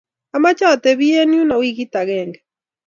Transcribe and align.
ameche 0.35 0.65
atebi 0.73 1.07
eng' 1.21 1.35
yuno 1.37 1.55
wikit 1.61 1.93
agenge 2.01 2.39